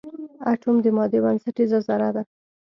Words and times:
اټوم 0.51 0.75
د 0.83 0.87
مادې 0.97 1.19
بنسټیزه 1.23 1.79
ذره 1.87 2.09
ده. 2.15 2.21